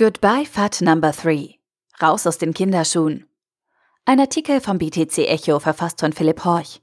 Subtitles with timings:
[0.00, 1.58] Goodbye Fat Number 3.
[2.02, 3.26] Raus aus den Kinderschuhen.
[4.06, 6.80] Ein Artikel vom BTC Echo verfasst von Philipp Horch.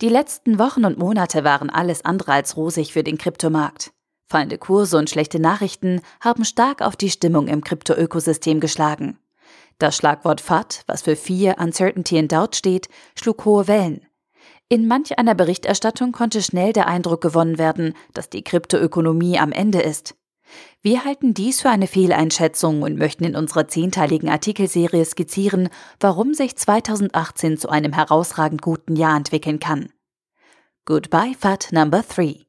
[0.00, 3.92] Die letzten Wochen und Monate waren alles andere als rosig für den Kryptomarkt.
[4.26, 9.20] Fallende Kurse und schlechte Nachrichten haben stark auf die Stimmung im Krypto-Ökosystem geschlagen.
[9.78, 14.04] Das Schlagwort FAT, was für Fear, Uncertainty and Doubt steht, schlug hohe Wellen.
[14.68, 19.80] In manch einer Berichterstattung konnte schnell der Eindruck gewonnen werden, dass die Kryptoökonomie am Ende
[19.80, 20.16] ist.
[20.82, 25.68] Wir halten dies für eine Fehleinschätzung und möchten in unserer zehnteiligen Artikelserie skizzieren,
[25.98, 29.90] warum sich 2018 zu einem herausragend guten Jahr entwickeln kann.
[30.86, 32.46] Goodbye FAT Number 3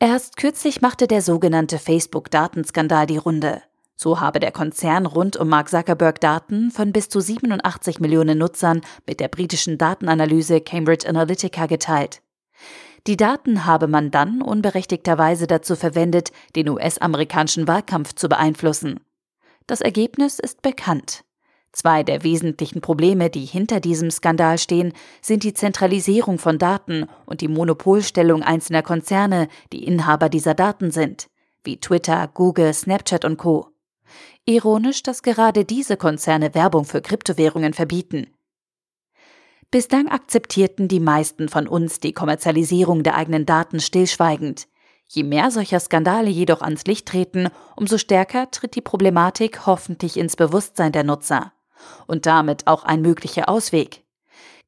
[0.00, 3.62] Erst kürzlich machte der sogenannte Facebook-Datenskandal die Runde.
[3.96, 8.80] So habe der Konzern rund um Mark Zuckerberg Daten von bis zu 87 Millionen Nutzern
[9.06, 12.23] mit der britischen Datenanalyse Cambridge Analytica geteilt.
[13.06, 19.00] Die Daten habe man dann unberechtigterweise dazu verwendet, den US-amerikanischen Wahlkampf zu beeinflussen.
[19.66, 21.24] Das Ergebnis ist bekannt.
[21.72, 27.40] Zwei der wesentlichen Probleme, die hinter diesem Skandal stehen, sind die Zentralisierung von Daten und
[27.40, 31.26] die Monopolstellung einzelner Konzerne, die Inhaber dieser Daten sind,
[31.64, 33.68] wie Twitter, Google, Snapchat und Co.
[34.44, 38.33] Ironisch, dass gerade diese Konzerne Werbung für Kryptowährungen verbieten.
[39.74, 44.68] Bislang akzeptierten die meisten von uns die Kommerzialisierung der eigenen Daten stillschweigend.
[45.08, 50.36] Je mehr solcher Skandale jedoch ans Licht treten, umso stärker tritt die Problematik hoffentlich ins
[50.36, 51.52] Bewusstsein der Nutzer.
[52.06, 54.04] Und damit auch ein möglicher Ausweg.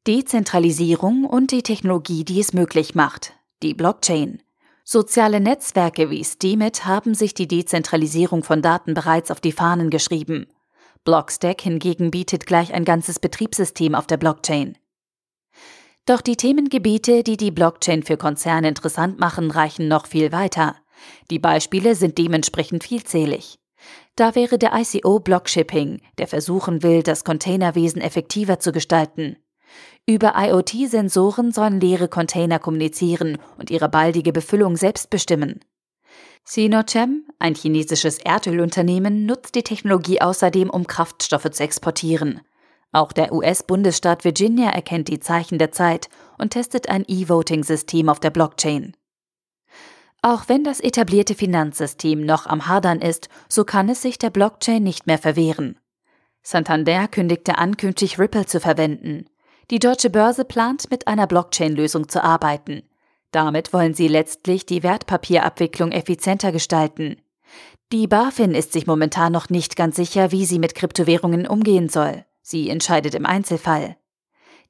[0.08, 4.42] Dezentralisierung und die Technologie, die es möglich macht, die Blockchain.
[4.82, 10.48] Soziale Netzwerke wie Steemit haben sich die Dezentralisierung von Daten bereits auf die Fahnen geschrieben.
[11.04, 14.76] Blockstack hingegen bietet gleich ein ganzes Betriebssystem auf der Blockchain.
[16.06, 20.76] Doch die Themengebiete, die die Blockchain für Konzerne interessant machen, reichen noch viel weiter.
[21.30, 23.58] Die Beispiele sind dementsprechend vielzählig.
[24.14, 29.36] Da wäre der ICO Blockshipping, der versuchen will, das Containerwesen effektiver zu gestalten.
[30.06, 35.60] Über IoT-Sensoren sollen leere Container kommunizieren und ihre baldige Befüllung selbst bestimmen.
[36.44, 42.40] Sinochem, ein chinesisches Erdölunternehmen, nutzt die Technologie außerdem, um Kraftstoffe zu exportieren.
[42.96, 46.08] Auch der US-Bundesstaat Virginia erkennt die Zeichen der Zeit
[46.38, 48.96] und testet ein E-Voting-System auf der Blockchain.
[50.22, 54.82] Auch wenn das etablierte Finanzsystem noch am Hadern ist, so kann es sich der Blockchain
[54.82, 55.78] nicht mehr verwehren.
[56.42, 59.26] Santander kündigte an, künftig Ripple zu verwenden.
[59.70, 62.82] Die deutsche Börse plant, mit einer Blockchain-Lösung zu arbeiten.
[63.30, 67.20] Damit wollen sie letztlich die Wertpapierabwicklung effizienter gestalten.
[67.92, 72.24] Die BaFin ist sich momentan noch nicht ganz sicher, wie sie mit Kryptowährungen umgehen soll.
[72.48, 73.96] Sie entscheidet im Einzelfall.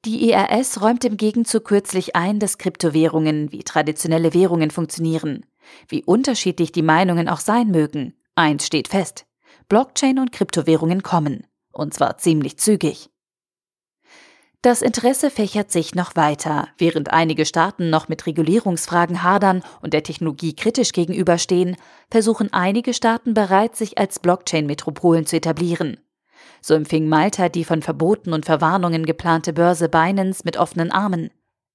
[0.03, 5.45] Die IRS räumt im Gegenzug kürzlich ein, dass Kryptowährungen wie traditionelle Währungen funktionieren.
[5.87, 9.27] Wie unterschiedlich die Meinungen auch sein mögen, eins steht fest.
[9.69, 11.45] Blockchain und Kryptowährungen kommen.
[11.71, 13.11] Und zwar ziemlich zügig.
[14.63, 16.69] Das Interesse fächert sich noch weiter.
[16.79, 21.75] Während einige Staaten noch mit Regulierungsfragen hadern und der Technologie kritisch gegenüberstehen,
[22.09, 25.97] versuchen einige Staaten bereits, sich als Blockchain-Metropolen zu etablieren.
[26.61, 31.31] So empfing Malta die von Verboten und Verwarnungen geplante Börse Binance mit offenen Armen.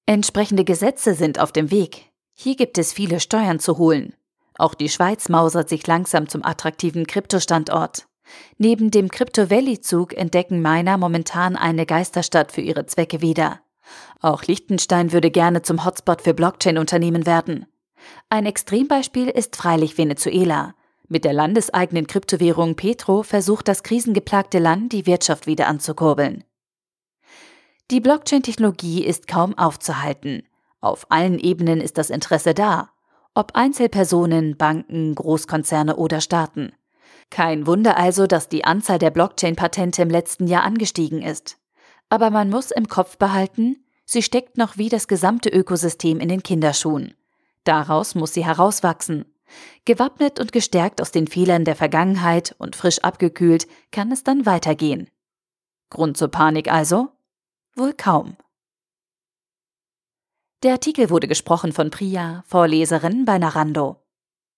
[0.07, 2.11] Entsprechende Gesetze sind auf dem Weg.
[2.35, 4.15] Hier gibt es viele Steuern zu holen.
[4.59, 8.07] Auch die Schweiz mausert sich langsam zum attraktiven Kryptostandort.
[8.59, 13.61] Neben dem Crypto Valley-Zug entdecken Miner momentan eine Geisterstadt für ihre Zwecke wieder.
[14.21, 17.67] Auch Liechtenstein würde gerne zum Hotspot für Blockchain-Unternehmen werden.
[18.29, 20.75] Ein Extrembeispiel ist freilich Venezuela.
[21.13, 26.43] Mit der landeseigenen Kryptowährung Petro versucht das krisengeplagte Land, die Wirtschaft wieder anzukurbeln.
[27.91, 30.45] Die Blockchain-Technologie ist kaum aufzuhalten.
[30.81, 32.89] Auf allen Ebenen ist das Interesse da.
[33.35, 36.73] Ob Einzelpersonen, Banken, Großkonzerne oder Staaten.
[37.29, 41.59] Kein Wunder also, dass die Anzahl der Blockchain-Patente im letzten Jahr angestiegen ist.
[42.09, 46.43] Aber man muss im Kopf behalten, sie steckt noch wie das gesamte Ökosystem in den
[46.43, 47.13] Kinderschuhen.
[47.65, 49.27] Daraus muss sie herauswachsen.
[49.85, 55.11] Gewappnet und gestärkt aus den Fehlern der Vergangenheit und frisch abgekühlt kann es dann weitergehen.
[55.91, 57.11] Grund zur Panik also?
[57.75, 58.37] Wohl kaum.
[60.63, 64.02] Der Artikel wurde gesprochen von Priya, Vorleserin bei Narando.